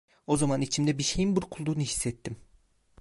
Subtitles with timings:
[0.27, 2.37] O zaman içimde bir şeyin burkulduğunu hissettim.